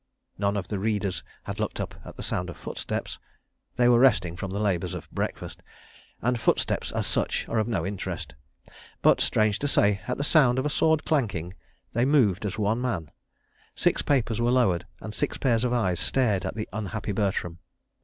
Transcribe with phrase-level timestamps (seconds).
[0.39, 4.49] None of the readers had looked up at the sound of footsteps—they were resting from
[4.49, 5.61] the labours of breakfast,
[6.23, 8.33] and footsteps, as such, are of no interest.
[9.03, 11.53] But, strange to say, at the sound of a sword clanking,
[11.93, 13.11] they moved as one man;
[13.75, 17.59] six papers were lowered and six pairs of eyes stared at the unhappy Bertram.